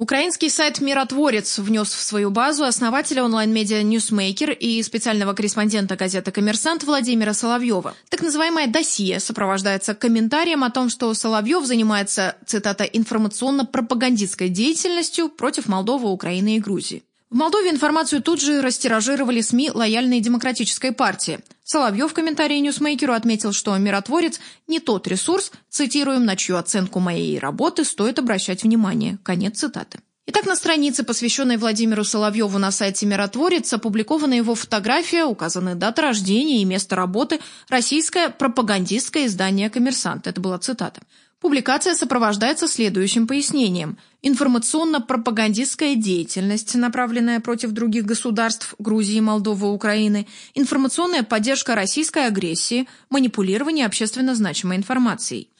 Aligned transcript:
Украинский 0.00 0.48
сайт 0.48 0.80
«Миротворец» 0.80 1.58
внес 1.58 1.92
в 1.92 2.00
свою 2.00 2.30
базу 2.30 2.62
основателя 2.62 3.24
онлайн-медиа 3.24 3.82
«NewsMaker» 3.82 4.52
и 4.52 4.80
специального 4.84 5.32
корреспондента 5.32 5.96
газеты 5.96 6.30
«Коммерсант» 6.30 6.84
Владимира 6.84 7.34
Соловьева. 7.34 7.96
Так 8.08 8.22
называемая 8.22 8.68
«досье» 8.68 9.18
сопровождается 9.18 9.96
комментарием 9.96 10.62
о 10.62 10.70
том, 10.70 10.88
что 10.88 11.12
Соловьев 11.14 11.64
занимается, 11.66 12.36
цитата, 12.46 12.84
«информационно-пропагандистской 12.84 14.48
деятельностью 14.50 15.30
против 15.30 15.66
Молдовы, 15.66 16.12
Украины 16.12 16.58
и 16.58 16.60
Грузии». 16.60 17.02
В 17.28 17.34
Молдове 17.34 17.70
информацию 17.70 18.22
тут 18.22 18.40
же 18.40 18.62
растиражировали 18.62 19.40
СМИ 19.40 19.72
лояльной 19.74 20.20
демократической 20.20 20.92
партии. 20.92 21.40
Соловьев 21.70 22.12
в 22.12 22.14
комментарии 22.14 22.56
Ньюсмейкеру 22.60 23.12
отметил, 23.12 23.52
что 23.52 23.76
«Миротворец» 23.76 24.40
не 24.68 24.80
тот 24.80 25.06
ресурс, 25.06 25.52
цитируем, 25.68 26.24
на 26.24 26.34
чью 26.34 26.56
оценку 26.56 26.98
моей 26.98 27.38
работы 27.38 27.84
стоит 27.84 28.18
обращать 28.18 28.62
внимание. 28.62 29.18
Конец 29.22 29.58
цитаты. 29.58 29.98
Итак, 30.24 30.46
на 30.46 30.56
странице, 30.56 31.04
посвященной 31.04 31.58
Владимиру 31.58 32.04
Соловьеву 32.04 32.56
на 32.56 32.70
сайте 32.70 33.04
«Миротворец», 33.04 33.70
опубликована 33.70 34.32
его 34.32 34.54
фотография, 34.54 35.24
указаны 35.24 35.74
дата 35.74 36.00
рождения 36.00 36.62
и 36.62 36.64
место 36.64 36.96
работы, 36.96 37.38
российское 37.68 38.30
пропагандистское 38.30 39.26
издание 39.26 39.68
«Коммерсант». 39.68 40.26
Это 40.26 40.40
была 40.40 40.56
цитата. 40.58 41.02
Публикация 41.40 41.94
сопровождается 41.94 42.66
следующим 42.66 43.28
пояснением. 43.28 43.96
Информационно-пропагандистская 44.22 45.94
деятельность, 45.94 46.74
направленная 46.74 47.38
против 47.38 47.70
других 47.70 48.04
государств 48.04 48.74
Грузии, 48.80 49.20
Молдовы, 49.20 49.72
Украины, 49.72 50.26
информационная 50.54 51.22
поддержка 51.22 51.76
российской 51.76 52.26
агрессии, 52.26 52.88
манипулирование 53.08 53.86
общественно 53.86 54.34
значимой 54.34 54.78
информацией. 54.78 55.50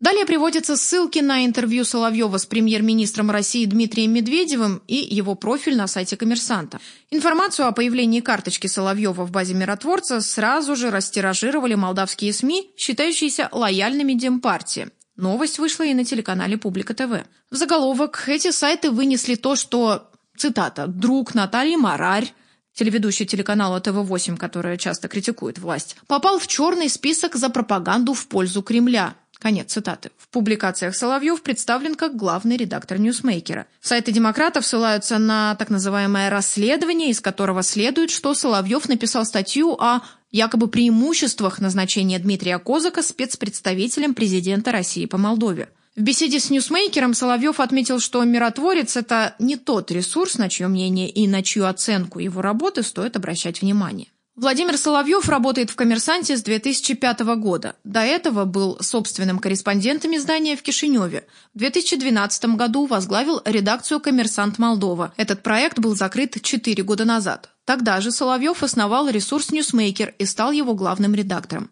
Далее 0.00 0.24
приводятся 0.24 0.76
ссылки 0.76 1.18
на 1.18 1.44
интервью 1.44 1.84
Соловьева 1.84 2.38
с 2.38 2.46
премьер-министром 2.46 3.30
России 3.30 3.66
Дмитрием 3.66 4.12
Медведевым 4.12 4.82
и 4.86 4.96
его 4.96 5.34
профиль 5.34 5.76
на 5.76 5.86
сайте 5.86 6.16
«Коммерсанта». 6.16 6.80
Информацию 7.10 7.66
о 7.66 7.72
появлении 7.72 8.20
карточки 8.20 8.68
Соловьева 8.68 9.26
в 9.26 9.30
базе 9.30 9.52
миротворца 9.52 10.22
сразу 10.22 10.76
же 10.76 10.90
растиражировали 10.90 11.74
молдавские 11.74 12.32
СМИ, 12.32 12.72
считающиеся 12.76 13.50
лояльными 13.52 14.14
Демпартии. 14.14 14.88
Новость 15.16 15.58
вышла 15.58 15.84
и 15.84 15.94
на 15.94 16.04
телеканале 16.04 16.58
«Публика 16.58 16.94
ТВ». 16.94 17.24
В 17.50 17.56
заголовок 17.56 18.24
эти 18.28 18.50
сайты 18.50 18.90
вынесли 18.90 19.34
то, 19.34 19.56
что, 19.56 20.10
цитата, 20.36 20.86
«друг 20.86 21.34
Натальи 21.34 21.76
Марарь», 21.76 22.34
телеведущий 22.74 23.24
телеканала 23.24 23.80
ТВ-8, 23.80 24.36
которая 24.36 24.76
часто 24.76 25.08
критикует 25.08 25.58
власть, 25.58 25.96
попал 26.06 26.38
в 26.38 26.46
черный 26.46 26.90
список 26.90 27.36
за 27.36 27.48
пропаганду 27.48 28.12
в 28.12 28.26
пользу 28.28 28.62
Кремля. 28.62 29.14
Конец 29.38 29.72
цитаты. 29.72 30.10
В 30.16 30.28
публикациях 30.28 30.96
Соловьев 30.96 31.42
представлен 31.42 31.94
как 31.94 32.16
главный 32.16 32.56
редактор 32.56 32.98
«NewsMaker 32.98 33.48
а». 33.48 33.66
Сайты 33.80 34.10
демократов 34.10 34.64
ссылаются 34.64 35.18
на 35.18 35.54
так 35.56 35.68
называемое 35.68 36.30
расследование, 36.30 37.10
из 37.10 37.20
которого 37.20 37.62
следует, 37.62 38.10
что 38.10 38.34
Соловьев 38.34 38.88
написал 38.88 39.26
статью 39.26 39.74
о 39.74 40.00
якобы 40.30 40.68
преимуществах 40.68 41.60
назначения 41.60 42.18
Дмитрия 42.18 42.58
Козака 42.58 43.02
спецпредставителем 43.02 44.14
президента 44.14 44.72
России 44.72 45.06
по 45.06 45.18
Молдове. 45.18 45.68
В 45.96 46.02
беседе 46.02 46.40
с 46.40 46.50
ньюсмейкером 46.50 47.14
Соловьев 47.14 47.58
отметил, 47.60 48.00
что 48.00 48.22
миротворец– 48.24 48.96
это 48.98 49.34
не 49.38 49.56
тот 49.56 49.90
ресурс, 49.90 50.36
на 50.36 50.50
чье 50.50 50.68
мнение 50.68 51.08
и 51.08 51.26
на 51.26 51.42
чью 51.42 51.66
оценку 51.66 52.18
его 52.18 52.42
работы 52.42 52.82
стоит 52.82 53.16
обращать 53.16 53.62
внимание. 53.62 54.08
Владимир 54.36 54.76
Соловьев 54.76 55.30
работает 55.30 55.70
в 55.70 55.76
«Коммерсанте» 55.76 56.36
с 56.36 56.42
2005 56.42 57.20
года. 57.38 57.74
До 57.84 58.00
этого 58.00 58.44
был 58.44 58.76
собственным 58.82 59.38
корреспондентом 59.38 60.14
издания 60.14 60.56
в 60.56 60.62
Кишиневе. 60.62 61.26
В 61.54 61.58
2012 61.58 62.44
году 62.54 62.84
возглавил 62.84 63.40
редакцию 63.46 63.98
«Коммерсант 63.98 64.58
Молдова». 64.58 65.14
Этот 65.16 65.42
проект 65.42 65.78
был 65.78 65.96
закрыт 65.96 66.36
4 66.42 66.82
года 66.82 67.06
назад. 67.06 67.48
Тогда 67.64 68.02
же 68.02 68.10
Соловьев 68.10 68.62
основал 68.62 69.08
ресурс 69.08 69.52
«NewsMaker» 69.52 70.14
и 70.18 70.26
стал 70.26 70.52
его 70.52 70.74
главным 70.74 71.14
редактором. 71.14 71.70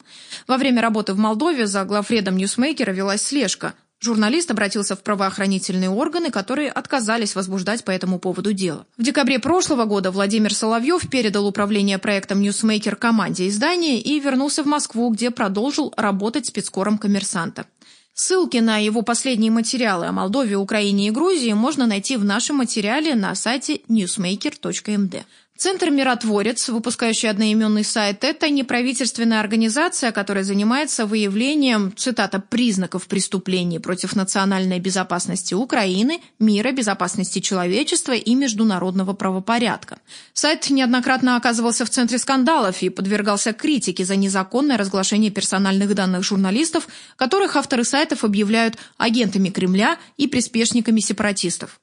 Во 0.48 0.56
время 0.56 0.80
работы 0.80 1.12
в 1.12 1.18
Молдове 1.18 1.66
за 1.66 1.84
главредом 1.84 2.38
«NewsMaker 2.38 2.81
а» 2.81 2.92
велась 2.92 3.20
слежка. 3.20 3.74
Журналист 4.04 4.50
обратился 4.50 4.96
в 4.96 5.02
правоохранительные 5.02 5.88
органы, 5.88 6.30
которые 6.30 6.70
отказались 6.70 7.34
возбуждать 7.34 7.84
по 7.84 7.90
этому 7.90 8.18
поводу 8.18 8.52
дело. 8.52 8.84
В 8.98 9.02
декабре 9.02 9.38
прошлого 9.38 9.86
года 9.86 10.10
Владимир 10.10 10.52
Соловьев 10.52 11.08
передал 11.08 11.46
управление 11.46 11.96
проектом 11.96 12.42
«NewsMaker» 12.42 12.96
команде 12.96 13.48
издания 13.48 13.98
и 13.98 14.20
вернулся 14.20 14.62
в 14.62 14.66
Москву, 14.66 15.08
где 15.08 15.30
продолжил 15.30 15.94
работать 15.96 16.44
спецкором 16.44 16.98
коммерсанта. 16.98 17.64
Ссылки 18.12 18.58
на 18.58 18.76
его 18.76 19.00
последние 19.00 19.50
материалы 19.50 20.04
о 20.04 20.12
Молдове, 20.12 20.58
Украине 20.58 21.08
и 21.08 21.10
Грузии 21.10 21.54
можно 21.54 21.86
найти 21.86 22.18
в 22.18 22.26
нашем 22.26 22.56
материале 22.56 23.14
на 23.14 23.34
сайте 23.34 23.80
newsmaker.md. 23.88 25.24
Центр 25.56 25.90
«Миротворец», 25.90 26.68
выпускающий 26.68 27.30
одноименный 27.30 27.84
сайт, 27.84 28.24
это 28.24 28.50
неправительственная 28.50 29.38
организация, 29.38 30.10
которая 30.10 30.42
занимается 30.42 31.06
выявлением, 31.06 31.92
цитата, 31.96 32.40
«признаков 32.40 33.06
преступлений 33.06 33.78
против 33.78 34.16
национальной 34.16 34.80
безопасности 34.80 35.54
Украины, 35.54 36.20
мира, 36.40 36.72
безопасности 36.72 37.38
человечества 37.38 38.14
и 38.14 38.34
международного 38.34 39.12
правопорядка». 39.12 40.00
Сайт 40.32 40.70
неоднократно 40.70 41.36
оказывался 41.36 41.86
в 41.86 41.90
центре 41.90 42.18
скандалов 42.18 42.82
и 42.82 42.88
подвергался 42.88 43.52
критике 43.52 44.04
за 44.04 44.16
незаконное 44.16 44.76
разглашение 44.76 45.30
персональных 45.30 45.94
данных 45.94 46.24
журналистов, 46.24 46.88
которых 47.14 47.54
авторы 47.54 47.84
сайтов 47.84 48.24
объявляют 48.24 48.74
агентами 48.96 49.50
Кремля 49.50 49.98
и 50.16 50.26
приспешниками 50.26 50.98
сепаратистов. 50.98 51.78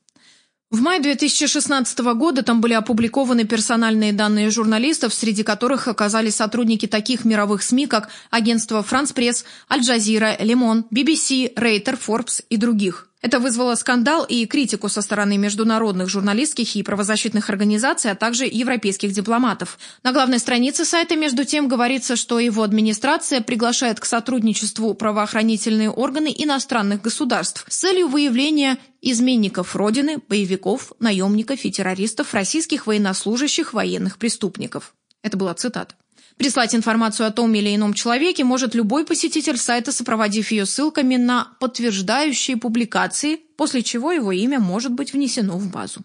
В 0.71 0.79
мае 0.79 1.01
2016 1.01 1.99
года 2.15 2.43
там 2.43 2.61
были 2.61 2.71
опубликованы 2.73 3.43
персональные 3.43 4.13
данные 4.13 4.49
журналистов, 4.49 5.13
среди 5.13 5.43
которых 5.43 5.89
оказались 5.89 6.35
сотрудники 6.35 6.85
таких 6.87 7.25
мировых 7.25 7.61
СМИ, 7.61 7.87
как 7.87 8.07
агентство 8.29 8.81
«Франс 8.81 9.11
Пресс», 9.11 9.43
«Аль-Джазира», 9.69 10.37
«Лемон», 10.39 10.85
BBC, 10.89 11.51
«Рейтер», 11.57 11.97
«Форбс» 11.97 12.41
и 12.49 12.55
других. 12.55 13.10
Это 13.21 13.39
вызвало 13.39 13.75
скандал 13.75 14.23
и 14.23 14.47
критику 14.47 14.89
со 14.89 15.03
стороны 15.03 15.37
международных 15.37 16.09
журналистских 16.09 16.75
и 16.75 16.81
правозащитных 16.81 17.51
организаций, 17.51 18.09
а 18.09 18.15
также 18.15 18.45
европейских 18.45 19.11
дипломатов. 19.11 19.77
На 20.01 20.11
главной 20.11 20.39
странице 20.39 20.85
сайта, 20.85 21.15
между 21.15 21.45
тем, 21.45 21.67
говорится, 21.67 22.15
что 22.15 22.39
его 22.39 22.63
администрация 22.63 23.41
приглашает 23.41 23.99
к 23.99 24.05
сотрудничеству 24.05 24.95
правоохранительные 24.95 25.91
органы 25.91 26.33
иностранных 26.35 27.03
государств 27.03 27.63
с 27.69 27.77
целью 27.77 28.07
выявления 28.07 28.79
изменников 29.01 29.75
Родины, 29.75 30.17
боевиков, 30.27 30.91
наемников 30.99 31.63
и 31.63 31.71
террористов, 31.71 32.33
российских 32.33 32.87
военнослужащих, 32.87 33.73
военных 33.73 34.17
преступников. 34.17 34.95
Это 35.23 35.37
была 35.37 35.53
цитата. 35.53 35.95
Прислать 36.37 36.73
информацию 36.73 37.27
о 37.27 37.31
том 37.31 37.53
или 37.53 37.75
ином 37.75 37.93
человеке 37.93 38.43
может 38.43 38.73
любой 38.73 39.05
посетитель 39.05 39.57
сайта, 39.57 39.91
сопроводив 39.91 40.51
ее 40.51 40.65
ссылками 40.65 41.15
на 41.15 41.55
подтверждающие 41.59 42.57
публикации, 42.57 43.35
после 43.57 43.83
чего 43.83 44.11
его 44.11 44.31
имя 44.31 44.59
может 44.59 44.91
быть 44.91 45.13
внесено 45.13 45.57
в 45.57 45.69
базу. 45.69 46.01